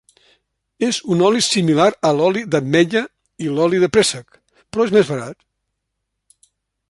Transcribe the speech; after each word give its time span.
És 0.85 0.97
un 1.15 1.19
oli 1.27 1.41
similar 1.47 1.85
a 2.09 2.11
l’oli 2.19 2.43
d'ametlla 2.55 3.03
i 3.47 3.53
l’oli 3.59 3.83
de 3.85 3.91
préssec, 3.97 4.41
però 4.75 4.87
és 4.89 4.95
més 4.99 5.11
barat. 5.15 5.41